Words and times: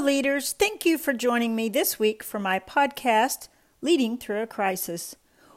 Leaders. 0.00 0.52
Thank 0.52 0.86
you 0.86 0.96
for 0.96 1.12
joining 1.12 1.56
me 1.56 1.68
this 1.68 1.98
week 1.98 2.22
for 2.22 2.38
my 2.38 2.60
podcast, 2.60 3.48
Leading 3.80 4.16
Through 4.16 4.42
a 4.42 4.46
Crisis. 4.46 5.16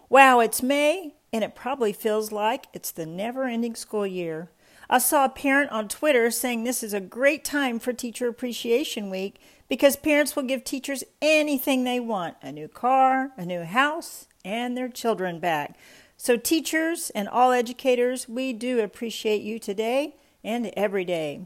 Wow, 0.09 0.39
it's 0.39 0.63
May, 0.63 1.13
and 1.31 1.43
it 1.43 1.53
probably 1.53 1.93
feels 1.93 2.31
like 2.31 2.65
it's 2.73 2.89
the 2.89 3.05
never 3.05 3.45
ending 3.45 3.75
school 3.75 4.07
year. 4.07 4.49
I 4.89 4.97
saw 4.97 5.25
a 5.25 5.29
parent 5.29 5.71
on 5.71 5.87
Twitter 5.87 6.31
saying 6.31 6.63
this 6.63 6.81
is 6.81 6.93
a 6.93 6.99
great 6.99 7.45
time 7.45 7.77
for 7.77 7.93
Teacher 7.93 8.27
Appreciation 8.27 9.11
Week 9.11 9.39
because 9.69 9.95
parents 9.95 10.35
will 10.35 10.43
give 10.43 10.63
teachers 10.63 11.03
anything 11.21 11.83
they 11.83 11.99
want 11.99 12.35
a 12.41 12.51
new 12.51 12.67
car, 12.67 13.31
a 13.37 13.45
new 13.45 13.63
house, 13.63 14.27
and 14.43 14.75
their 14.75 14.89
children 14.89 15.39
back. 15.39 15.77
So, 16.17 16.35
teachers 16.35 17.11
and 17.11 17.29
all 17.29 17.51
educators, 17.51 18.27
we 18.27 18.53
do 18.53 18.79
appreciate 18.79 19.43
you 19.43 19.59
today 19.59 20.15
and 20.43 20.71
every 20.75 21.05
day. 21.05 21.45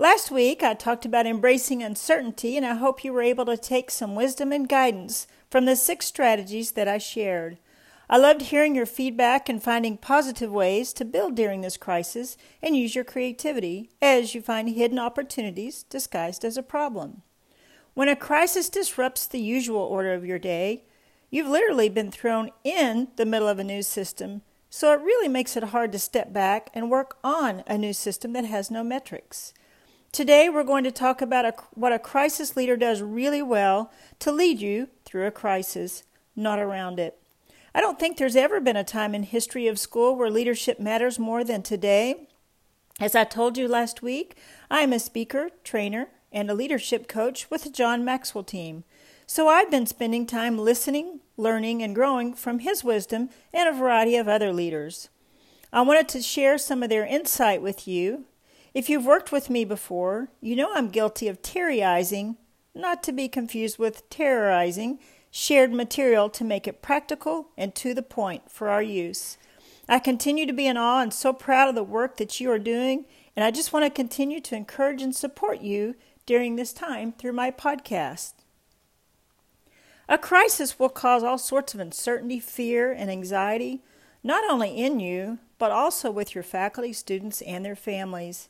Last 0.00 0.30
week, 0.30 0.62
I 0.62 0.72
talked 0.72 1.04
about 1.04 1.26
embracing 1.26 1.82
uncertainty, 1.82 2.56
and 2.56 2.64
I 2.64 2.72
hope 2.72 3.04
you 3.04 3.12
were 3.12 3.20
able 3.20 3.44
to 3.44 3.58
take 3.58 3.90
some 3.90 4.14
wisdom 4.14 4.50
and 4.50 4.66
guidance 4.66 5.26
from 5.50 5.66
the 5.66 5.76
six 5.76 6.06
strategies 6.06 6.70
that 6.72 6.88
I 6.88 6.96
shared. 6.96 7.58
I 8.08 8.16
loved 8.16 8.40
hearing 8.44 8.74
your 8.74 8.86
feedback 8.86 9.50
and 9.50 9.62
finding 9.62 9.98
positive 9.98 10.50
ways 10.50 10.94
to 10.94 11.04
build 11.04 11.34
during 11.34 11.60
this 11.60 11.76
crisis 11.76 12.38
and 12.62 12.74
use 12.74 12.94
your 12.94 13.04
creativity 13.04 13.90
as 14.00 14.34
you 14.34 14.40
find 14.40 14.70
hidden 14.70 14.98
opportunities 14.98 15.82
disguised 15.82 16.46
as 16.46 16.56
a 16.56 16.62
problem. 16.62 17.20
When 17.92 18.08
a 18.08 18.16
crisis 18.16 18.70
disrupts 18.70 19.26
the 19.26 19.38
usual 19.38 19.82
order 19.82 20.14
of 20.14 20.24
your 20.24 20.38
day, 20.38 20.84
you've 21.28 21.46
literally 21.46 21.90
been 21.90 22.10
thrown 22.10 22.52
in 22.64 23.08
the 23.16 23.26
middle 23.26 23.48
of 23.48 23.58
a 23.58 23.64
new 23.64 23.82
system, 23.82 24.40
so 24.70 24.94
it 24.94 25.02
really 25.02 25.28
makes 25.28 25.58
it 25.58 25.64
hard 25.64 25.92
to 25.92 25.98
step 25.98 26.32
back 26.32 26.70
and 26.72 26.90
work 26.90 27.18
on 27.22 27.64
a 27.66 27.76
new 27.76 27.92
system 27.92 28.32
that 28.32 28.46
has 28.46 28.70
no 28.70 28.82
metrics. 28.82 29.52
Today, 30.12 30.48
we're 30.48 30.64
going 30.64 30.82
to 30.82 30.90
talk 30.90 31.22
about 31.22 31.44
a, 31.44 31.54
what 31.74 31.92
a 31.92 31.98
crisis 31.98 32.56
leader 32.56 32.76
does 32.76 33.00
really 33.00 33.42
well 33.42 33.92
to 34.18 34.32
lead 34.32 34.60
you 34.60 34.88
through 35.04 35.24
a 35.24 35.30
crisis, 35.30 36.02
not 36.34 36.58
around 36.58 36.98
it. 36.98 37.16
I 37.72 37.80
don't 37.80 37.96
think 37.96 38.16
there's 38.16 38.34
ever 38.34 38.58
been 38.58 38.76
a 38.76 38.82
time 38.82 39.14
in 39.14 39.22
history 39.22 39.68
of 39.68 39.78
school 39.78 40.16
where 40.16 40.28
leadership 40.28 40.80
matters 40.80 41.20
more 41.20 41.44
than 41.44 41.62
today. 41.62 42.26
As 42.98 43.14
I 43.14 43.22
told 43.22 43.56
you 43.56 43.68
last 43.68 44.02
week, 44.02 44.36
I 44.68 44.80
am 44.80 44.92
a 44.92 44.98
speaker, 44.98 45.50
trainer, 45.62 46.08
and 46.32 46.50
a 46.50 46.54
leadership 46.54 47.06
coach 47.06 47.48
with 47.48 47.62
the 47.62 47.70
John 47.70 48.04
Maxwell 48.04 48.42
team. 48.42 48.82
So 49.28 49.46
I've 49.46 49.70
been 49.70 49.86
spending 49.86 50.26
time 50.26 50.58
listening, 50.58 51.20
learning, 51.36 51.84
and 51.84 51.94
growing 51.94 52.34
from 52.34 52.58
his 52.58 52.82
wisdom 52.82 53.30
and 53.54 53.68
a 53.68 53.78
variety 53.78 54.16
of 54.16 54.26
other 54.26 54.52
leaders. 54.52 55.08
I 55.72 55.82
wanted 55.82 56.08
to 56.08 56.20
share 56.20 56.58
some 56.58 56.82
of 56.82 56.88
their 56.88 57.06
insight 57.06 57.62
with 57.62 57.86
you 57.86 58.24
if 58.72 58.88
you've 58.88 59.06
worked 59.06 59.32
with 59.32 59.50
me 59.50 59.64
before, 59.64 60.28
you 60.40 60.54
know 60.54 60.70
I'm 60.74 60.90
guilty 60.90 61.28
of 61.28 61.42
terryizing, 61.42 62.36
not 62.74 63.02
to 63.04 63.12
be 63.12 63.28
confused 63.28 63.78
with 63.78 64.08
terrorizing, 64.10 64.98
shared 65.30 65.72
material 65.72 66.28
to 66.30 66.44
make 66.44 66.68
it 66.68 66.82
practical 66.82 67.48
and 67.56 67.74
to 67.74 67.94
the 67.94 68.02
point 68.02 68.50
for 68.50 68.68
our 68.68 68.82
use. 68.82 69.38
I 69.88 69.98
continue 69.98 70.46
to 70.46 70.52
be 70.52 70.66
in 70.66 70.76
awe 70.76 71.02
and 71.02 71.12
so 71.12 71.32
proud 71.32 71.68
of 71.68 71.74
the 71.74 71.82
work 71.82 72.16
that 72.18 72.40
you 72.40 72.50
are 72.50 72.60
doing, 72.60 73.06
and 73.34 73.44
I 73.44 73.50
just 73.50 73.72
want 73.72 73.84
to 73.84 73.90
continue 73.90 74.40
to 74.40 74.54
encourage 74.54 75.02
and 75.02 75.14
support 75.14 75.60
you 75.60 75.96
during 76.26 76.54
this 76.54 76.72
time 76.72 77.12
through 77.12 77.32
my 77.32 77.50
podcast. 77.50 78.34
A 80.08 80.18
crisis 80.18 80.78
will 80.78 80.88
cause 80.88 81.24
all 81.24 81.38
sorts 81.38 81.74
of 81.74 81.80
uncertainty, 81.80 82.38
fear, 82.38 82.92
and 82.92 83.10
anxiety, 83.10 83.82
not 84.22 84.48
only 84.48 84.76
in 84.76 85.00
you, 85.00 85.38
but 85.58 85.70
also 85.70 86.10
with 86.10 86.34
your 86.34 86.44
faculty, 86.44 86.92
students, 86.92 87.42
and 87.42 87.64
their 87.64 87.76
families. 87.76 88.48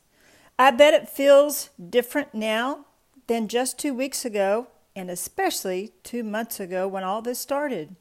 I 0.61 0.69
bet 0.69 0.93
it 0.93 1.09
feels 1.09 1.71
different 1.89 2.35
now 2.35 2.85
than 3.25 3.47
just 3.47 3.79
two 3.79 3.95
weeks 3.95 4.25
ago, 4.25 4.67
and 4.95 5.09
especially 5.09 5.93
two 6.03 6.23
months 6.23 6.59
ago 6.59 6.87
when 6.87 7.03
all 7.03 7.23
this 7.23 7.39
started. 7.39 7.95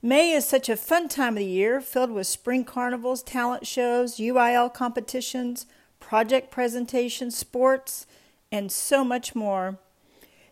May 0.00 0.30
is 0.30 0.46
such 0.46 0.68
a 0.68 0.76
fun 0.76 1.08
time 1.08 1.32
of 1.32 1.40
the 1.40 1.46
year, 1.46 1.80
filled 1.80 2.12
with 2.12 2.28
spring 2.28 2.62
carnivals, 2.64 3.24
talent 3.24 3.66
shows, 3.66 4.18
UIL 4.18 4.72
competitions, 4.72 5.66
project 5.98 6.52
presentations, 6.52 7.36
sports, 7.36 8.06
and 8.52 8.70
so 8.70 9.02
much 9.02 9.34
more. 9.34 9.80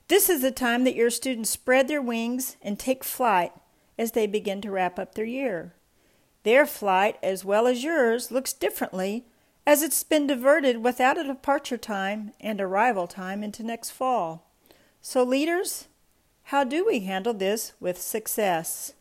This 0.09 0.29
is 0.29 0.43
the 0.43 0.51
time 0.51 0.83
that 0.83 0.97
your 0.97 1.09
students 1.09 1.51
spread 1.51 1.87
their 1.87 2.03
wings 2.03 2.57
and 2.63 2.81
take 2.81 3.05
flight 3.05 3.53
as 3.97 4.11
they 4.11 4.27
begin 4.27 4.61
to 4.63 4.73
wrap 4.73 4.99
up 4.99 5.15
their 5.15 5.25
year. 5.25 5.73
Their 6.43 6.67
flight, 6.67 7.17
as 7.23 7.45
well 7.45 7.69
as 7.69 7.85
yours, 7.85 8.33
looks 8.33 8.53
differently 8.53 9.25
as 9.69 9.83
it's 9.83 10.03
been 10.03 10.27
diverted 10.27 10.83
without 10.83 11.19
a 11.19 11.25
departure 11.25 11.77
time 11.77 12.33
and 12.41 12.59
arrival 12.59 13.07
time 13.07 13.45
into 13.45 13.63
next 13.63 13.91
fall. 13.91 14.51
So, 15.03 15.23
leaders, 15.23 15.89
how 16.45 16.65
do 16.65 16.87
we 16.87 17.01
handle 17.01 17.35
this 17.35 17.75
with 17.79 18.01
success? 18.01 18.95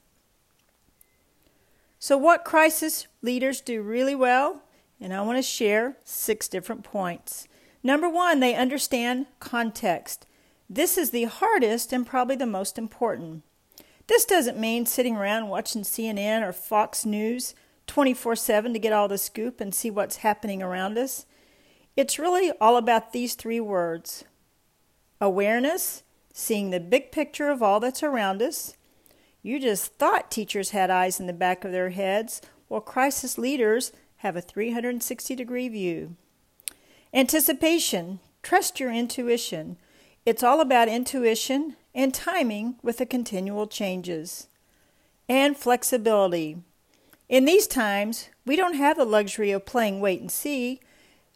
So, 2.00 2.18
what 2.18 2.44
crisis 2.44 3.08
leaders 3.22 3.62
do 3.62 3.82
really 3.82 4.14
well? 4.14 4.62
And 5.00 5.14
I 5.14 5.22
want 5.22 5.38
to 5.38 5.42
share 5.42 5.96
six 6.04 6.50
different 6.50 6.84
points. 6.84 7.48
Number 7.82 8.10
one, 8.10 8.42
they 8.42 8.54
understand 8.54 9.28
context. 9.40 10.26
This 10.70 10.98
is 10.98 11.12
the 11.12 11.24
hardest 11.24 11.94
and 11.94 12.06
probably 12.06 12.36
the 12.36 12.46
most 12.46 12.78
important. 12.78 13.44
This 14.08 14.26
doesn't 14.26 14.60
mean 14.60 14.86
sitting 14.86 15.16
around 15.16 15.48
watching 15.48 15.84
CNN 15.84 16.46
or 16.46 16.52
Fox 16.52 17.06
News 17.06 17.56
24 17.88 18.36
7 18.36 18.74
to 18.74 18.80
get 18.80 18.94
all 18.94 19.08
the 19.08 19.18
scoop 19.18 19.60
and 19.60 19.74
see 19.74 19.90
what's 19.90 20.18
happening 20.18 20.62
around 20.62 20.98
us. 20.98 21.26
It's 21.96 22.20
really 22.20 22.52
all 22.62 22.78
about 22.78 23.12
these 23.12 23.36
three 23.36 23.60
words 23.60 24.24
awareness, 25.20 26.04
seeing 26.32 26.70
the 26.70 26.80
big 26.80 27.12
picture 27.12 27.50
of 27.50 27.64
all 27.64 27.80
that's 27.80 28.04
around 28.04 28.42
us. 28.42 28.78
You 29.42 29.60
just 29.60 29.96
thought 29.96 30.30
teachers 30.30 30.72
had 30.72 30.92
eyes 30.92 31.20
in 31.20 31.26
the 31.26 31.34
back 31.34 31.66
of 31.66 31.72
their 31.72 31.90
heads. 31.90 32.42
Well, 32.70 32.82
crisis 32.82 33.38
leaders 33.38 33.92
have 34.18 34.36
a 34.36 34.42
360 34.42 35.36
degree 35.36 35.70
view. 35.70 36.16
Anticipation, 37.14 38.20
trust 38.44 38.80
your 38.80 38.92
intuition. 38.92 39.78
It's 40.26 40.44
all 40.44 40.60
about 40.60 40.90
intuition 40.90 41.78
and 41.96 42.14
timing 42.14 42.76
with 42.84 42.98
the 42.98 43.06
continual 43.06 43.66
changes. 43.66 44.50
And 45.30 45.58
flexibility. 45.58 46.58
In 47.30 47.44
these 47.44 47.68
times, 47.68 48.30
we 48.46 48.56
don't 48.56 48.76
have 48.76 48.96
the 48.96 49.04
luxury 49.04 49.52
of 49.52 49.66
playing 49.66 50.00
wait 50.00 50.22
and 50.22 50.32
see. 50.32 50.80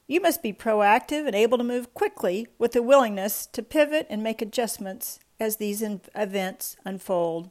You 0.08 0.22
must 0.22 0.42
be 0.42 0.54
proactive 0.54 1.28
and 1.28 1.36
able 1.36 1.58
to 1.58 1.64
move 1.66 1.94
quickly 1.94 2.48
with 2.58 2.72
the 2.72 2.82
willingness 2.82 3.46
to 3.48 3.62
pivot 3.62 4.08
and 4.10 4.24
make 4.24 4.42
adjustments 4.42 5.20
as 5.38 5.58
these 5.58 5.84
events 6.16 6.78
unfold. 6.86 7.50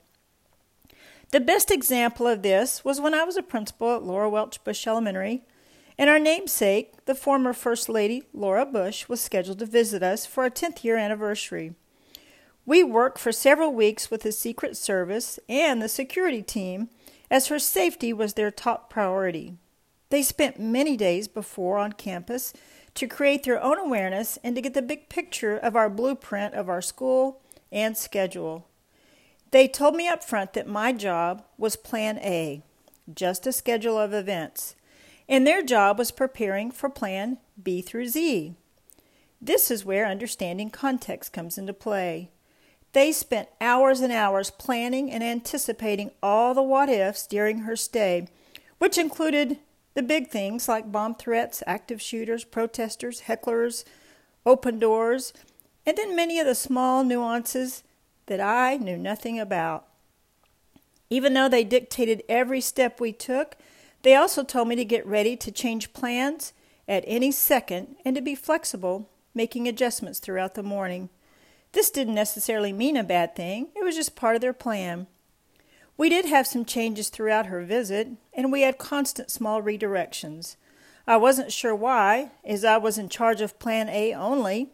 The 1.32 1.40
best 1.40 1.70
example 1.70 2.26
of 2.26 2.42
this 2.42 2.82
was 2.82 3.00
when 3.00 3.14
I 3.14 3.24
was 3.24 3.36
a 3.36 3.42
principal 3.42 3.94
at 3.94 4.02
Laura 4.02 4.30
Welch 4.30 4.62
Bush 4.64 4.86
Elementary, 4.86 5.42
and 5.98 6.08
our 6.08 6.18
namesake, 6.18 7.04
the 7.04 7.14
former 7.14 7.52
First 7.52 7.90
Lady 7.90 8.22
Laura 8.32 8.64
Bush, 8.64 9.06
was 9.06 9.20
scheduled 9.20 9.58
to 9.58 9.66
visit 9.66 10.02
us 10.02 10.24
for 10.24 10.44
our 10.44 10.50
10th 10.50 10.82
year 10.82 10.96
anniversary. 10.96 11.74
We 12.64 12.82
worked 12.82 13.18
for 13.18 13.32
several 13.32 13.72
weeks 13.72 14.10
with 14.10 14.22
the 14.22 14.32
Secret 14.32 14.76
Service 14.76 15.38
and 15.48 15.82
the 15.82 15.88
security 15.88 16.42
team 16.42 16.88
as 17.30 17.46
her 17.46 17.58
safety 17.58 18.12
was 18.12 18.34
their 18.34 18.50
top 18.50 18.90
priority. 18.90 19.54
They 20.10 20.22
spent 20.22 20.58
many 20.58 20.96
days 20.96 21.28
before 21.28 21.78
on 21.78 21.92
campus 21.92 22.52
to 22.94 23.06
create 23.06 23.44
their 23.44 23.62
own 23.62 23.78
awareness 23.78 24.38
and 24.42 24.56
to 24.56 24.62
get 24.62 24.74
the 24.74 24.82
big 24.82 25.08
picture 25.08 25.56
of 25.56 25.76
our 25.76 25.88
blueprint 25.88 26.54
of 26.54 26.68
our 26.68 26.82
school 26.82 27.40
and 27.70 27.96
schedule. 27.96 28.66
They 29.52 29.68
told 29.68 29.94
me 29.94 30.08
up 30.08 30.24
front 30.24 30.52
that 30.54 30.66
my 30.66 30.92
job 30.92 31.44
was 31.56 31.76
Plan 31.76 32.18
A, 32.18 32.62
just 33.12 33.46
a 33.46 33.52
schedule 33.52 33.98
of 33.98 34.12
events, 34.12 34.74
and 35.28 35.46
their 35.46 35.62
job 35.62 35.98
was 35.98 36.10
preparing 36.10 36.70
for 36.70 36.88
Plan 36.88 37.38
B 37.60 37.80
through 37.80 38.08
Z. 38.08 38.54
This 39.40 39.70
is 39.70 39.84
where 39.84 40.06
understanding 40.06 40.70
context 40.70 41.32
comes 41.32 41.56
into 41.56 41.72
play. 41.72 42.30
They 42.92 43.12
spent 43.12 43.48
hours 43.60 44.00
and 44.00 44.12
hours 44.12 44.50
planning 44.50 45.10
and 45.10 45.22
anticipating 45.22 46.10
all 46.22 46.54
the 46.54 46.62
what 46.62 46.88
ifs 46.88 47.26
during 47.26 47.60
her 47.60 47.76
stay, 47.76 48.26
which 48.78 48.98
included 48.98 49.58
the 49.94 50.02
big 50.02 50.28
things 50.28 50.68
like 50.68 50.90
bomb 50.90 51.14
threats, 51.14 51.62
active 51.66 52.02
shooters, 52.02 52.44
protesters, 52.44 53.22
hecklers, 53.22 53.84
open 54.44 54.78
doors, 54.78 55.32
and 55.86 55.96
then 55.96 56.16
many 56.16 56.38
of 56.38 56.46
the 56.46 56.54
small 56.54 57.04
nuances 57.04 57.82
that 58.26 58.40
I 58.40 58.76
knew 58.76 58.96
nothing 58.96 59.38
about. 59.38 59.86
Even 61.08 61.34
though 61.34 61.48
they 61.48 61.64
dictated 61.64 62.22
every 62.28 62.60
step 62.60 63.00
we 63.00 63.12
took, 63.12 63.56
they 64.02 64.14
also 64.14 64.42
told 64.42 64.68
me 64.68 64.76
to 64.76 64.84
get 64.84 65.06
ready 65.06 65.36
to 65.36 65.50
change 65.50 65.92
plans 65.92 66.52
at 66.88 67.04
any 67.06 67.30
second 67.30 67.96
and 68.04 68.16
to 68.16 68.22
be 68.22 68.34
flexible, 68.34 69.08
making 69.34 69.68
adjustments 69.68 70.18
throughout 70.18 70.54
the 70.54 70.62
morning. 70.62 71.08
This 71.72 71.90
didn't 71.90 72.14
necessarily 72.14 72.72
mean 72.72 72.96
a 72.96 73.04
bad 73.04 73.36
thing, 73.36 73.68
it 73.76 73.84
was 73.84 73.96
just 73.96 74.16
part 74.16 74.34
of 74.34 74.40
their 74.40 74.52
plan. 74.52 75.06
We 75.96 76.08
did 76.08 76.24
have 76.24 76.46
some 76.46 76.64
changes 76.64 77.10
throughout 77.10 77.46
her 77.46 77.62
visit, 77.62 78.08
and 78.32 78.50
we 78.50 78.62
had 78.62 78.78
constant 78.78 79.30
small 79.30 79.62
redirections. 79.62 80.56
I 81.06 81.16
wasn't 81.16 81.52
sure 81.52 81.74
why, 81.74 82.30
as 82.44 82.64
I 82.64 82.78
was 82.78 82.96
in 82.98 83.08
charge 83.08 83.40
of 83.40 83.58
Plan 83.58 83.88
A 83.88 84.14
only. 84.14 84.70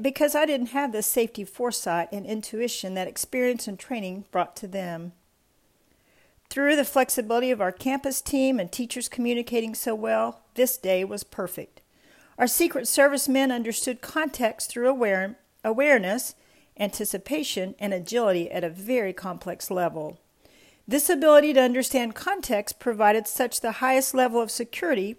because 0.00 0.34
I 0.34 0.44
didn't 0.44 0.68
have 0.68 0.92
the 0.92 1.02
safety 1.02 1.44
foresight 1.44 2.08
and 2.12 2.26
intuition 2.26 2.94
that 2.94 3.06
experience 3.06 3.68
and 3.68 3.78
training 3.78 4.24
brought 4.30 4.56
to 4.56 4.66
them. 4.66 5.12
Through 6.50 6.76
the 6.76 6.84
flexibility 6.84 7.50
of 7.50 7.60
our 7.60 7.70
campus 7.70 8.20
team 8.20 8.58
and 8.58 8.72
teachers 8.72 9.08
communicating 9.08 9.74
so 9.74 9.94
well, 9.94 10.42
this 10.54 10.76
day 10.76 11.04
was 11.04 11.22
perfect. 11.22 11.80
Our 12.38 12.46
Secret 12.46 12.88
Service 12.88 13.28
men 13.28 13.52
understood 13.52 14.00
context 14.00 14.70
through 14.70 14.88
aware, 14.88 15.38
awareness, 15.64 16.34
anticipation, 16.78 17.74
and 17.78 17.92
agility 17.92 18.50
at 18.50 18.64
a 18.64 18.70
very 18.70 19.12
complex 19.12 19.70
level. 19.70 20.18
This 20.86 21.10
ability 21.10 21.52
to 21.52 21.60
understand 21.60 22.14
context 22.14 22.78
provided 22.78 23.26
such 23.26 23.60
the 23.60 23.72
highest 23.72 24.14
level 24.14 24.40
of 24.40 24.50
security 24.50 25.16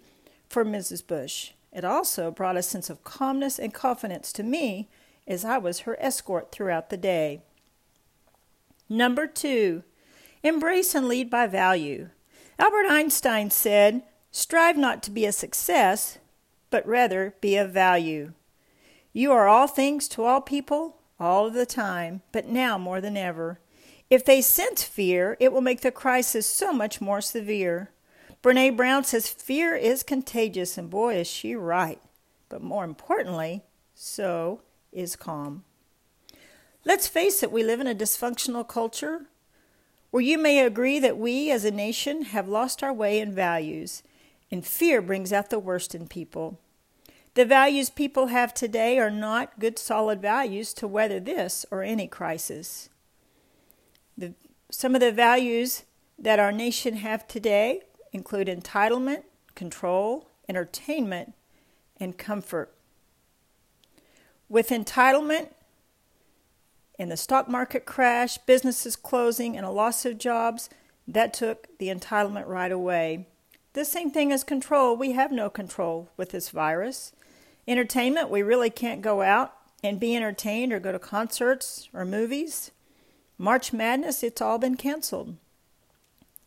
for 0.48 0.64
Mrs. 0.64 1.06
Bush. 1.06 1.52
It 1.72 1.84
also 1.84 2.30
brought 2.30 2.56
a 2.56 2.62
sense 2.62 2.90
of 2.90 3.04
calmness 3.04 3.58
and 3.58 3.72
confidence 3.72 4.32
to 4.32 4.42
me 4.42 4.88
as 5.28 5.44
I 5.44 5.58
was 5.58 5.80
her 5.80 5.96
escort 6.00 6.50
throughout 6.50 6.90
the 6.90 6.96
day. 6.96 7.42
Number 8.88 9.28
two, 9.28 9.84
embrace 10.42 10.94
and 10.96 11.06
lead 11.06 11.30
by 11.30 11.46
value. 11.46 12.08
Albert 12.58 12.86
Einstein 12.88 13.50
said, 13.50 14.02
Strive 14.32 14.76
not 14.76 15.02
to 15.04 15.10
be 15.10 15.24
a 15.24 15.32
success, 15.32 16.18
but 16.70 16.86
rather 16.86 17.34
be 17.40 17.56
of 17.56 17.70
value. 17.70 18.32
You 19.12 19.32
are 19.32 19.48
all 19.48 19.66
things 19.66 20.08
to 20.08 20.24
all 20.24 20.40
people, 20.40 20.96
all 21.18 21.46
of 21.46 21.54
the 21.54 21.66
time, 21.66 22.22
but 22.32 22.46
now 22.46 22.78
more 22.78 23.00
than 23.00 23.16
ever. 23.16 23.58
If 24.08 24.24
they 24.24 24.40
sense 24.40 24.82
fear, 24.82 25.36
it 25.40 25.52
will 25.52 25.60
make 25.60 25.80
the 25.80 25.90
crisis 25.90 26.46
so 26.46 26.72
much 26.72 27.00
more 27.00 27.20
severe. 27.20 27.90
Brene 28.42 28.76
Brown 28.76 29.04
says 29.04 29.28
fear 29.28 29.74
is 29.74 30.02
contagious, 30.02 30.78
and 30.78 30.88
boy, 30.88 31.16
is 31.16 31.26
she 31.26 31.54
right. 31.54 32.00
But 32.48 32.62
more 32.62 32.84
importantly, 32.84 33.62
so 33.94 34.62
is 34.92 35.16
calm. 35.16 35.64
Let's 36.84 37.06
face 37.06 37.42
it, 37.42 37.52
we 37.52 37.62
live 37.62 37.80
in 37.80 37.86
a 37.86 37.94
dysfunctional 37.94 38.66
culture 38.66 39.26
where 40.10 40.22
you 40.22 40.38
may 40.38 40.64
agree 40.64 40.98
that 40.98 41.18
we 41.18 41.50
as 41.50 41.64
a 41.64 41.70
nation 41.70 42.22
have 42.22 42.48
lost 42.48 42.82
our 42.82 42.92
way 42.92 43.20
in 43.20 43.34
values, 43.34 44.02
and 44.50 44.66
fear 44.66 45.00
brings 45.00 45.32
out 45.32 45.50
the 45.50 45.58
worst 45.58 45.94
in 45.94 46.08
people. 46.08 46.58
The 47.34 47.44
values 47.44 47.90
people 47.90 48.26
have 48.26 48.52
today 48.52 48.98
are 48.98 49.10
not 49.10 49.58
good, 49.60 49.78
solid 49.78 50.20
values 50.20 50.74
to 50.74 50.88
weather 50.88 51.20
this 51.20 51.64
or 51.70 51.82
any 51.82 52.08
crisis. 52.08 52.88
The, 54.18 54.34
some 54.70 54.94
of 54.94 55.00
the 55.00 55.12
values 55.12 55.84
that 56.18 56.40
our 56.40 56.52
nation 56.52 56.96
have 56.96 57.28
today 57.28 57.82
include 58.12 58.48
entitlement, 58.48 59.22
control, 59.54 60.28
entertainment, 60.48 61.34
and 61.98 62.18
comfort. 62.18 62.74
With 64.48 64.70
entitlement 64.70 65.50
in 66.98 67.08
the 67.08 67.16
stock 67.16 67.48
market 67.48 67.86
crash, 67.86 68.38
businesses 68.38 68.96
closing, 68.96 69.56
and 69.56 69.64
a 69.64 69.70
loss 69.70 70.04
of 70.04 70.18
jobs, 70.18 70.68
that 71.06 71.32
took 71.32 71.68
the 71.78 71.88
entitlement 71.88 72.46
right 72.46 72.72
away. 72.72 73.26
The 73.72 73.84
same 73.84 74.10
thing 74.10 74.32
as 74.32 74.42
control. 74.42 74.96
We 74.96 75.12
have 75.12 75.30
no 75.30 75.48
control 75.48 76.10
with 76.16 76.30
this 76.30 76.50
virus. 76.50 77.12
Entertainment, 77.68 78.28
we 78.28 78.42
really 78.42 78.70
can't 78.70 79.00
go 79.00 79.22
out 79.22 79.54
and 79.82 80.00
be 80.00 80.16
entertained 80.16 80.72
or 80.72 80.80
go 80.80 80.92
to 80.92 80.98
concerts 80.98 81.88
or 81.94 82.04
movies. 82.04 82.72
March 83.38 83.72
Madness, 83.72 84.22
it's 84.22 84.42
all 84.42 84.58
been 84.58 84.76
canceled. 84.76 85.36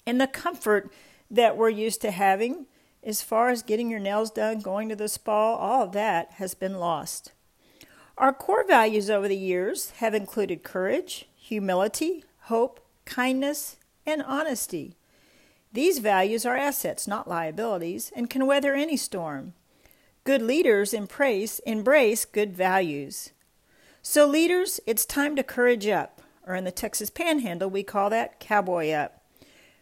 And 0.05 0.19
the 0.19 0.27
comfort 0.27 0.91
that 1.31 1.55
we're 1.55 1.69
used 1.69 2.01
to 2.01 2.11
having, 2.11 2.65
as 3.03 3.21
far 3.21 3.49
as 3.49 3.63
getting 3.63 3.89
your 3.89 3.99
nails 3.99 4.29
done, 4.29 4.59
going 4.59 4.89
to 4.89 4.95
the 4.95 5.07
spa, 5.07 5.55
all 5.55 5.83
of 5.83 5.93
that 5.93 6.33
has 6.33 6.53
been 6.53 6.75
lost. 6.75 7.31
Our 8.17 8.33
core 8.33 8.67
values 8.67 9.09
over 9.09 9.27
the 9.27 9.37
years 9.37 9.91
have 9.97 10.13
included 10.13 10.61
courage, 10.61 11.25
humility, 11.35 12.25
hope, 12.41 12.79
kindness, 13.05 13.77
and 14.05 14.21
honesty. 14.21 14.97
These 15.73 15.99
values 15.99 16.45
are 16.45 16.55
assets, 16.55 17.07
not 17.07 17.27
liabilities, 17.27 18.11
and 18.15 18.29
can 18.29 18.45
weather 18.45 18.75
any 18.75 18.95
storm. 18.95 19.53
Good 20.23 20.43
leaders 20.43 20.93
embrace, 20.93 21.59
embrace 21.59 22.25
good 22.25 22.55
values. 22.55 23.31
So, 24.03 24.27
leaders, 24.27 24.79
it's 24.85 25.05
time 25.05 25.35
to 25.35 25.43
courage 25.43 25.87
up, 25.87 26.21
or 26.45 26.53
in 26.55 26.63
the 26.63 26.71
Texas 26.71 27.09
Panhandle, 27.09 27.71
we 27.71 27.81
call 27.81 28.11
that 28.11 28.39
cowboy 28.39 28.91
up. 28.91 29.23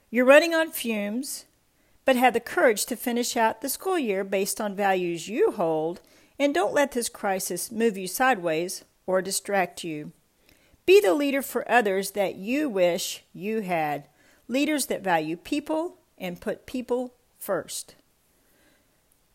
You're 0.10 0.26
running 0.26 0.54
on 0.54 0.72
fumes, 0.72 1.46
but 2.06 2.16
have 2.16 2.34
the 2.34 2.40
courage 2.40 2.86
to 2.86 2.96
finish 2.96 3.36
out 3.36 3.62
the 3.62 3.70
school 3.70 4.00
year 4.00 4.24
based 4.24 4.62
on 4.62 4.76
values 4.76 5.28
you 5.28 5.52
hold, 5.52 6.00
and 6.40 6.54
don't 6.54 6.74
let 6.74 6.94
this 6.94 7.10
crisis 7.10 7.70
move 7.70 7.98
you 7.98 8.08
sideways 8.08 8.86
or 9.06 9.22
distract 9.22 9.84
you. 9.84 10.14
Be 10.86 11.02
the 11.02 11.14
leader 11.14 11.42
for 11.42 11.70
others 11.70 12.12
that 12.12 12.36
you 12.36 12.70
wish 12.70 13.24
you 13.34 13.62
had, 13.62 14.08
leaders 14.48 14.88
that 14.88 15.04
value 15.04 15.38
people 15.38 15.98
and 16.18 16.42
put 16.42 16.66
people 16.66 17.14
first. 17.38 17.96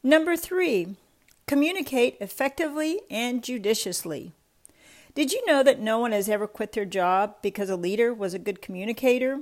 Number 0.02 0.36
three, 0.36 0.96
communicate 1.46 2.16
effectively 2.20 3.00
and 3.10 3.42
judiciously. 3.42 4.32
Did 5.14 5.32
you 5.32 5.44
know 5.46 5.62
that 5.62 5.80
no 5.80 5.98
one 5.98 6.12
has 6.12 6.28
ever 6.28 6.46
quit 6.46 6.72
their 6.72 6.84
job 6.84 7.36
because 7.42 7.70
a 7.70 7.76
leader 7.76 8.12
was 8.12 8.34
a 8.34 8.38
good 8.38 8.60
communicator? 8.60 9.40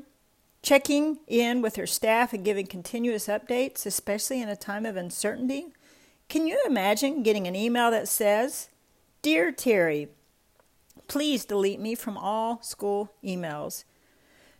Checking 0.62 1.18
in 1.26 1.60
with 1.60 1.76
her 1.76 1.86
staff 1.86 2.32
and 2.32 2.44
giving 2.44 2.66
continuous 2.66 3.26
updates, 3.26 3.84
especially 3.84 4.40
in 4.40 4.48
a 4.48 4.56
time 4.56 4.86
of 4.86 4.96
uncertainty? 4.96 5.66
Can 6.28 6.46
you 6.46 6.62
imagine 6.66 7.22
getting 7.22 7.46
an 7.46 7.56
email 7.56 7.90
that 7.90 8.08
says, 8.08 8.70
Dear 9.20 9.52
Terry, 9.52 10.08
please 11.08 11.44
delete 11.44 11.80
me 11.80 11.94
from 11.94 12.16
all 12.16 12.62
school 12.62 13.12
emails. 13.22 13.84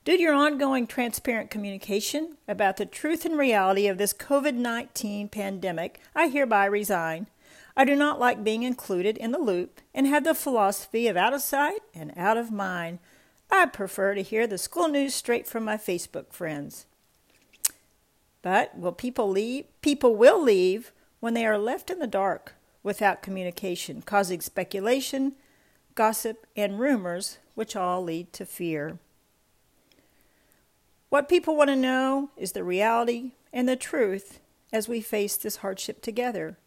Due 0.05 0.19
to 0.19 0.23
your 0.23 0.35
ongoing 0.35 0.87
transparent 0.87 1.51
communication 1.51 2.37
about 2.47 2.77
the 2.77 2.85
truth 2.85 3.25
and 3.25 3.39
reality 3.39 3.87
of 3.87 3.97
this 3.97 4.13
COVID 4.13 4.53
19 4.53 5.31
pandemic, 5.31 5.99
I 6.15 6.29
hereby 6.29 6.67
resign. 6.67 7.27
I 7.75 7.87
do 7.87 7.97
not 7.97 8.21
like 8.21 8.45
being 8.45 8.65
included 8.65 9.17
in 9.17 9.33
the 9.33 9.39
loop 9.39 9.81
and 9.95 10.07
have 10.07 10.25
the 10.25 10.35
philosophy 10.35 11.09
of 11.09 11.17
out 11.17 11.33
of 11.33 11.41
sight 11.41 11.81
and 11.95 12.13
out 12.19 12.37
of 12.37 12.53
mind. 12.53 12.99
I 13.51 13.65
prefer 13.65 14.15
to 14.15 14.23
hear 14.23 14.47
the 14.47 14.59
school 14.59 14.89
news 14.89 15.15
straight 15.15 15.47
from 15.47 15.65
my 15.65 15.79
Facebook 15.79 16.35
friends. 16.35 16.85
But 18.43 18.79
will 18.79 18.93
people 18.93 19.31
leave? 19.31 19.65
People 19.81 20.17
will 20.17 20.41
leave 20.41 20.93
when 21.21 21.33
they 21.33 21.47
are 21.47 21.57
left 21.57 21.89
in 21.89 21.99
the 21.99 22.07
dark 22.07 22.57
without 22.83 23.23
communication, 23.23 24.03
causing 24.03 24.43
speculation, 24.43 25.33
gossip, 25.95 26.47
and 26.55 26.79
rumors, 26.79 27.39
which 27.55 27.75
all 27.75 28.03
lead 28.05 28.35
to 28.35 28.45
fear. 28.45 28.99
What 31.15 31.29
people 31.29 31.55
want 31.55 31.71
to 31.71 31.77
know 31.77 32.31
is 32.37 32.51
the 32.51 32.65
reality 32.65 33.35
and 33.53 33.69
the 33.69 33.77
truth 33.77 34.41
as 34.73 34.89
we 34.89 35.01
face 35.01 35.37
this 35.37 35.59
hardship 35.59 36.03
together. 36.03 36.59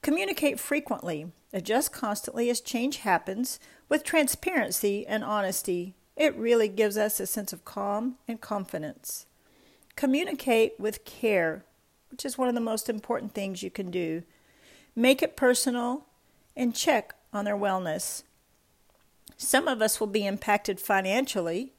Communicate 0.00 0.58
frequently, 0.58 1.32
adjust 1.52 1.92
constantly 1.92 2.48
as 2.48 2.62
change 2.62 2.96
happens 2.96 3.60
with 3.90 4.02
transparency 4.02 5.06
and 5.06 5.22
honesty. 5.22 5.96
It 6.16 6.34
really 6.34 6.66
gives 6.66 6.96
us 6.96 7.20
a 7.20 7.26
sense 7.26 7.52
of 7.52 7.66
calm 7.66 8.16
and 8.26 8.40
confidence. 8.40 9.26
Communicate 9.96 10.80
with 10.80 11.04
care, 11.04 11.66
which 12.10 12.24
is 12.24 12.38
one 12.38 12.48
of 12.48 12.54
the 12.54 12.60
most 12.62 12.88
important 12.88 13.34
things 13.34 13.62
you 13.62 13.70
can 13.70 13.90
do. 13.90 14.22
Make 14.96 15.22
it 15.22 15.36
personal 15.36 16.06
and 16.56 16.74
check 16.74 17.16
on 17.34 17.44
their 17.44 17.54
wellness. 17.54 18.22
Some 19.36 19.68
of 19.68 19.82
us 19.82 20.00
will 20.00 20.06
be 20.06 20.26
impacted 20.26 20.80
financially 20.80 21.74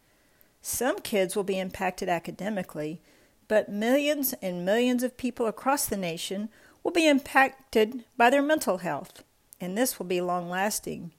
some 0.61 0.99
kids 0.99 1.35
will 1.35 1.43
be 1.43 1.59
impacted 1.59 2.07
academically, 2.07 3.01
but 3.47 3.69
millions 3.69 4.33
and 4.41 4.65
millions 4.65 5.03
of 5.03 5.17
people 5.17 5.47
across 5.47 5.85
the 5.85 5.97
nation 5.97 6.49
will 6.83 6.91
be 6.91 7.07
impacted 7.07 8.03
by 8.15 8.29
their 8.29 8.41
mental 8.41 8.77
health, 8.77 9.23
and 9.59 9.77
this 9.77 9.97
will 9.97 10.05
be 10.05 10.21
long 10.21 10.49
lasting. 10.49 11.11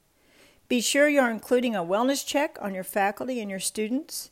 Be 0.69 0.81
sure 0.81 1.09
you're 1.09 1.29
including 1.29 1.75
a 1.75 1.83
wellness 1.83 2.25
check 2.25 2.57
on 2.61 2.73
your 2.73 2.83
faculty 2.83 3.39
and 3.39 3.49
your 3.49 3.59
students. 3.59 4.31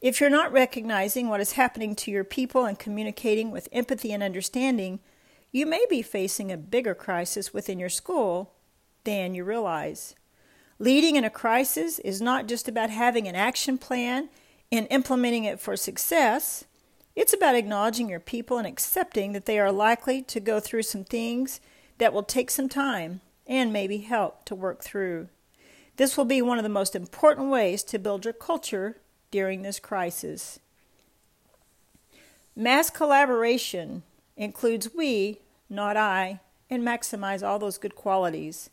If 0.00 0.20
you're 0.20 0.30
not 0.30 0.52
recognizing 0.52 1.28
what 1.28 1.40
is 1.40 1.52
happening 1.52 1.94
to 1.96 2.10
your 2.10 2.24
people 2.24 2.64
and 2.64 2.78
communicating 2.78 3.50
with 3.50 3.68
empathy 3.72 4.12
and 4.12 4.22
understanding, 4.22 5.00
you 5.50 5.66
may 5.66 5.84
be 5.90 6.02
facing 6.02 6.50
a 6.50 6.56
bigger 6.56 6.94
crisis 6.94 7.52
within 7.52 7.78
your 7.78 7.90
school 7.90 8.52
than 9.04 9.34
you 9.34 9.44
realize. 9.44 10.14
Leading 10.78 11.16
in 11.16 11.24
a 11.24 11.30
crisis 11.30 11.98
is 11.98 12.22
not 12.22 12.48
just 12.48 12.68
about 12.68 12.90
having 12.90 13.28
an 13.28 13.34
action 13.34 13.76
plan 13.76 14.28
in 14.72 14.86
implementing 14.86 15.44
it 15.44 15.60
for 15.60 15.76
success, 15.76 16.64
it's 17.14 17.34
about 17.34 17.54
acknowledging 17.54 18.08
your 18.08 18.18
people 18.18 18.56
and 18.56 18.66
accepting 18.66 19.34
that 19.34 19.44
they 19.44 19.58
are 19.58 19.70
likely 19.70 20.22
to 20.22 20.40
go 20.40 20.60
through 20.60 20.82
some 20.82 21.04
things 21.04 21.60
that 21.98 22.14
will 22.14 22.22
take 22.22 22.50
some 22.50 22.70
time 22.70 23.20
and 23.46 23.70
maybe 23.70 23.98
help 23.98 24.46
to 24.46 24.54
work 24.54 24.82
through. 24.82 25.28
This 25.98 26.16
will 26.16 26.24
be 26.24 26.40
one 26.40 26.58
of 26.58 26.62
the 26.62 26.70
most 26.70 26.96
important 26.96 27.50
ways 27.50 27.82
to 27.84 27.98
build 27.98 28.24
your 28.24 28.32
culture 28.32 28.96
during 29.30 29.60
this 29.60 29.78
crisis. 29.78 30.58
Mass 32.56 32.88
collaboration 32.88 34.02
includes 34.38 34.94
we, 34.94 35.40
not 35.68 35.98
I, 35.98 36.40
and 36.70 36.82
maximize 36.82 37.46
all 37.46 37.58
those 37.58 37.76
good 37.76 37.94
qualities. 37.94 38.70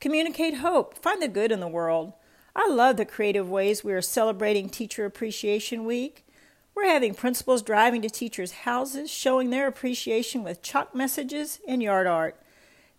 Communicate 0.00 0.54
hope. 0.54 0.96
Find 0.96 1.20
the 1.20 1.28
good 1.28 1.52
in 1.52 1.60
the 1.60 1.68
world. 1.68 2.14
I 2.58 2.68
love 2.70 2.96
the 2.96 3.04
creative 3.04 3.50
ways 3.50 3.84
we 3.84 3.92
are 3.92 4.00
celebrating 4.00 4.70
Teacher 4.70 5.04
Appreciation 5.04 5.84
Week. 5.84 6.24
We're 6.74 6.86
having 6.86 7.12
principals 7.12 7.60
driving 7.60 8.00
to 8.00 8.08
teachers' 8.08 8.52
houses, 8.52 9.10
showing 9.10 9.50
their 9.50 9.68
appreciation 9.68 10.42
with 10.42 10.62
chalk 10.62 10.94
messages 10.94 11.60
and 11.68 11.82
yard 11.82 12.06
art. 12.06 12.40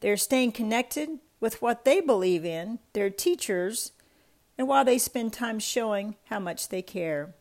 They're 0.02 0.16
staying 0.16 0.52
connected 0.52 1.10
with 1.40 1.60
what 1.60 1.86
they 1.86 2.02
believe 2.02 2.46
in, 2.46 2.78
their 2.94 3.10
teachers, 3.10 3.94
and 4.60 4.68
while 4.68 4.86
they 4.86 5.00
spend 5.00 5.34
time 5.34 5.58
showing 5.58 6.18
how 6.26 6.38
much 6.38 6.70
they 6.70 6.84
care. 6.84 7.34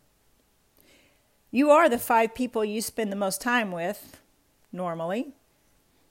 You 1.51 1.71
are 1.71 1.87
the 1.87 1.99
five 1.99 2.35
people 2.35 2.65
you 2.65 2.81
spend 2.81 3.13
the 3.13 3.17
most 3.17 3.43
time 3.43 3.71
with, 3.71 4.23
normally. 4.73 5.35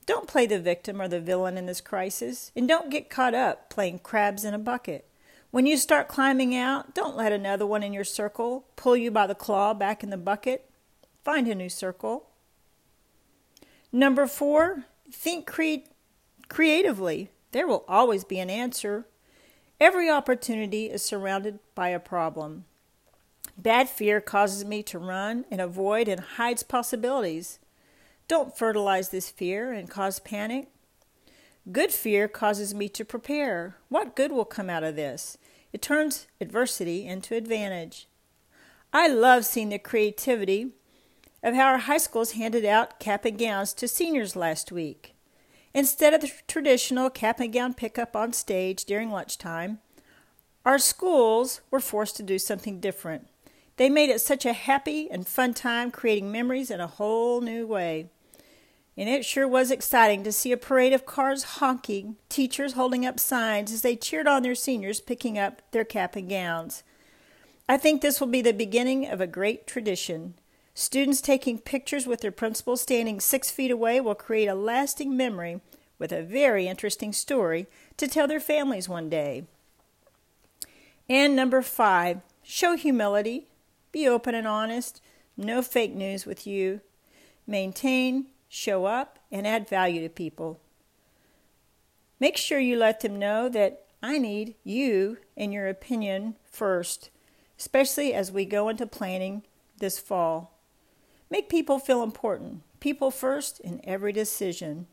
Don't 0.05 0.27
play 0.27 0.45
the 0.45 0.59
victim 0.59 1.01
or 1.01 1.07
the 1.07 1.19
villain 1.19 1.57
in 1.57 1.65
this 1.65 1.81
crisis, 1.81 2.51
and 2.55 2.67
don't 2.67 2.91
get 2.91 3.09
caught 3.09 3.33
up 3.33 3.71
playing 3.71 3.99
crabs 3.99 4.45
in 4.45 4.53
a 4.53 4.59
bucket. 4.59 5.09
When 5.55 5.65
you 5.65 5.77
start 5.77 6.09
climbing 6.09 6.53
out, 6.53 6.93
don't 6.93 7.15
let 7.15 7.31
another 7.31 7.65
one 7.65 7.81
in 7.81 7.93
your 7.93 8.03
circle 8.03 8.65
pull 8.75 8.97
you 8.97 9.09
by 9.09 9.25
the 9.25 9.33
claw 9.33 9.73
back 9.73 10.03
in 10.03 10.09
the 10.09 10.17
bucket. 10.17 10.69
Find 11.23 11.47
a 11.47 11.55
new 11.55 11.69
circle. 11.69 12.27
Number 13.89 14.27
four, 14.27 14.83
think 15.09 15.47
cre- 15.47 15.87
creatively. 16.49 17.29
There 17.53 17.67
will 17.67 17.85
always 17.87 18.25
be 18.25 18.37
an 18.39 18.49
answer. 18.49 19.07
Every 19.79 20.09
opportunity 20.09 20.87
is 20.87 21.03
surrounded 21.03 21.59
by 21.73 21.87
a 21.87 22.01
problem. 22.01 22.65
Bad 23.57 23.87
fear 23.87 24.19
causes 24.19 24.65
me 24.65 24.83
to 24.83 24.99
run 24.99 25.45
and 25.49 25.61
avoid 25.61 26.09
and 26.09 26.19
hides 26.19 26.63
possibilities. 26.63 27.59
Don't 28.27 28.57
fertilize 28.57 29.07
this 29.07 29.29
fear 29.29 29.71
and 29.71 29.89
cause 29.89 30.19
panic. 30.19 30.67
Good 31.71 31.91
fear 31.91 32.27
causes 32.27 32.75
me 32.75 32.87
to 32.89 33.03
prepare. 33.03 33.77
What 33.89 34.15
good 34.15 34.31
will 34.31 34.45
come 34.45 34.69
out 34.69 34.83
of 34.83 34.95
this? 34.95 35.37
It 35.73 35.81
turns 35.81 36.27
adversity 36.39 37.07
into 37.07 37.35
advantage. 37.35 38.07
I 38.93 39.07
love 39.07 39.45
seeing 39.45 39.69
the 39.69 39.79
creativity 39.79 40.73
of 41.41 41.55
how 41.55 41.65
our 41.65 41.79
high 41.79 41.97
schools 41.97 42.33
handed 42.33 42.65
out 42.65 42.99
cap 42.99 43.25
and 43.25 43.37
gowns 43.37 43.73
to 43.73 43.87
seniors 43.87 44.35
last 44.35 44.71
week. 44.71 45.15
Instead 45.73 46.13
of 46.13 46.21
the 46.21 46.31
traditional 46.47 47.09
cap 47.09 47.39
and 47.39 47.51
gown 47.51 47.73
pickup 47.73 48.15
on 48.15 48.31
stage 48.31 48.85
during 48.85 49.09
lunchtime, 49.09 49.79
our 50.65 50.77
schools 50.79 51.61
were 51.71 51.79
forced 51.79 52.15
to 52.17 52.23
do 52.23 52.37
something 52.37 52.79
different. 52.79 53.27
They 53.77 53.89
made 53.89 54.09
it 54.09 54.21
such 54.21 54.45
a 54.45 54.53
happy 54.53 55.09
and 55.09 55.27
fun 55.27 55.53
time, 55.55 55.91
creating 55.91 56.31
memories 56.31 56.71
in 56.71 56.79
a 56.79 56.87
whole 56.87 57.41
new 57.41 57.65
way. 57.67 58.09
And 58.97 59.09
it 59.09 59.25
sure 59.25 59.47
was 59.47 59.71
exciting 59.71 60.23
to 60.23 60.31
see 60.31 60.51
a 60.51 60.57
parade 60.57 60.93
of 60.93 61.05
cars 61.05 61.43
honking, 61.43 62.15
teachers 62.29 62.73
holding 62.73 63.05
up 63.05 63.19
signs 63.19 63.73
as 63.73 63.81
they 63.81 63.95
cheered 63.95 64.27
on 64.27 64.43
their 64.43 64.55
seniors 64.55 65.01
picking 65.01 65.37
up 65.37 65.61
their 65.71 65.83
cap 65.83 66.15
and 66.15 66.29
gowns. 66.29 66.83
I 67.67 67.77
think 67.77 68.01
this 68.01 68.19
will 68.19 68.27
be 68.27 68.41
the 68.41 68.53
beginning 68.53 69.07
of 69.07 69.19
a 69.19 69.27
great 69.27 69.67
tradition. 69.67 70.35
Students 70.73 71.19
taking 71.19 71.57
pictures 71.59 72.05
with 72.05 72.21
their 72.21 72.31
principal 72.31 72.77
standing 72.77 73.19
six 73.19 73.51
feet 73.51 73.71
away 73.71 73.99
will 73.99 74.15
create 74.15 74.47
a 74.47 74.55
lasting 74.55 75.15
memory 75.17 75.61
with 75.97 76.11
a 76.11 76.23
very 76.23 76.67
interesting 76.67 77.11
story 77.11 77.67
to 77.97 78.07
tell 78.07 78.27
their 78.27 78.39
families 78.39 78.87
one 78.87 79.09
day. 79.09 79.45
And 81.09 81.35
number 81.35 81.61
five, 81.61 82.21
show 82.43 82.75
humility 82.75 83.47
be 83.95 84.09
open 84.09 84.35
and 84.35 84.45
honest. 84.45 85.01
No 85.37 85.61
fake 85.61 85.95
news 85.95 86.25
with 86.25 86.45
you. 86.45 86.81
Maintain, 87.47 88.25
show 88.55 88.85
up, 88.85 89.19
and 89.31 89.45
add 89.45 89.67
value 89.67 90.01
to 90.01 90.09
people. 90.09 90.59
Make 92.19 92.37
sure 92.37 92.59
you 92.59 92.77
let 92.77 93.01
them 93.01 93.19
know 93.19 93.49
that 93.49 93.83
I 94.01 94.17
need 94.17 94.55
you 94.63 95.17
and 95.35 95.51
your 95.51 95.67
opinion 95.67 96.35
first, 96.49 97.09
especially 97.59 98.13
as 98.13 98.31
we 98.31 98.45
go 98.45 98.69
into 98.69 98.87
planning 98.87 99.43
this 99.79 99.99
fall. 99.99 100.57
Make 101.29 101.49
people 101.49 101.79
feel 101.79 102.01
important. 102.01 102.61
People 102.79 103.11
first 103.11 103.59
in 103.59 103.81
every 103.83 104.13
decision. 104.13 104.87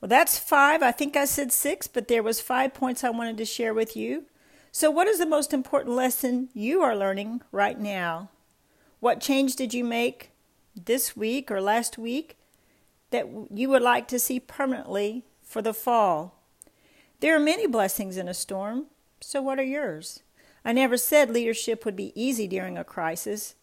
Well, 0.00 0.08
that's 0.08 0.38
five. 0.38 0.82
I 0.82 0.92
think 0.92 1.16
I 1.16 1.24
said 1.24 1.50
six, 1.50 1.88
but 1.88 2.06
there 2.06 2.22
was 2.22 2.40
five 2.40 2.74
points 2.74 3.02
I 3.02 3.10
wanted 3.10 3.38
to 3.38 3.44
share 3.44 3.74
with 3.74 3.96
you. 3.96 4.26
So, 4.70 4.90
what 4.90 5.08
is 5.08 5.18
the 5.18 5.26
most 5.26 5.52
important 5.52 5.96
lesson 5.96 6.50
you 6.52 6.82
are 6.82 6.96
learning 6.96 7.42
right 7.50 7.78
now? 7.78 8.30
What 9.00 9.20
change 9.20 9.56
did 9.56 9.72
you 9.74 9.82
make 9.82 10.30
this 10.74 11.16
week 11.16 11.50
or 11.50 11.60
last 11.60 11.98
week 11.98 12.36
that 13.10 13.26
you 13.52 13.68
would 13.68 13.82
like 13.82 14.08
to 14.08 14.18
see 14.18 14.40
permanently 14.40 15.24
for 15.42 15.62
the 15.62 15.74
fall? 15.74 16.40
There 17.20 17.34
are 17.36 17.40
many 17.40 17.66
blessings 17.66 18.16
in 18.16 18.28
a 18.28 18.34
storm, 18.34 18.86
so 19.20 19.40
what 19.40 19.58
are 19.58 19.62
yours? 19.62 20.22
I 20.64 20.72
never 20.72 20.96
said 20.96 21.30
leadership 21.30 21.84
would 21.84 21.96
be 21.96 22.12
easy 22.20 22.48
during 22.48 22.76
a 22.76 22.84
crisis, 22.84 23.54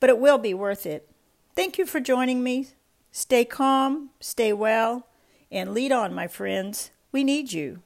but 0.00 0.10
it 0.10 0.18
will 0.18 0.38
be 0.38 0.54
worth 0.54 0.86
it. 0.86 1.08
Thank 1.54 1.78
you 1.78 1.86
for 1.86 2.00
joining 2.00 2.42
me. 2.42 2.68
Stay 3.10 3.44
calm, 3.44 4.10
stay 4.20 4.52
well, 4.52 5.06
and 5.50 5.72
lead 5.72 5.92
on, 5.92 6.14
my 6.14 6.28
friends. 6.28 6.90
We 7.10 7.24
need 7.24 7.52
you. 7.52 7.82